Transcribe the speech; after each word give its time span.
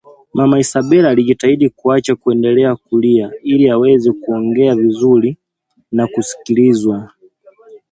Mama 0.33 0.57
Isabela 0.59 1.09
alijitahidi 1.09 1.69
kuacha 1.69 2.15
kuendelea 2.15 2.75
kulia 2.75 3.31
ili 3.43 3.69
aweze 3.69 4.11
kuongea 4.11 4.75
vizuri 4.75 5.37
na 5.91 6.07
kusikilizwa 6.07 7.11